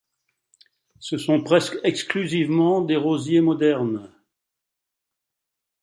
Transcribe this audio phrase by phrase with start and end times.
[0.97, 4.11] Ce sont presque exclusivement des rosiers modernes.